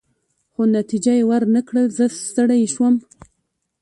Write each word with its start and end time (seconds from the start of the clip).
خو 0.53 0.61
نتیجه 0.77 1.13
يې 1.19 1.23
ورنه 1.29 1.61
کړل، 1.67 1.85
زه 1.97 2.05
ستړی 2.27 2.63
شوم. 2.73 2.95